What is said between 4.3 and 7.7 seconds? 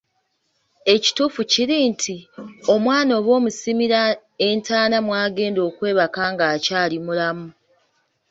entaana mwagenda okwebaaka ng'akyali mulamu.